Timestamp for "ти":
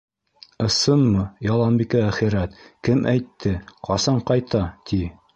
4.93-5.01